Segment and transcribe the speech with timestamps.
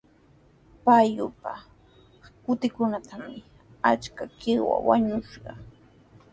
[0.83, 1.53] Pukyupa
[2.43, 3.37] kutrunkunatrawmi
[3.89, 5.51] achka qiwa wiñashqa.